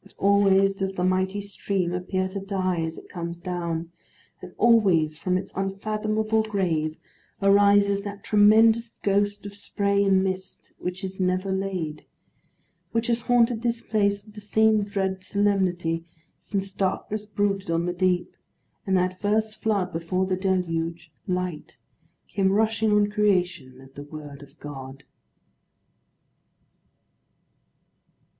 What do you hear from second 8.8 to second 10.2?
ghost of spray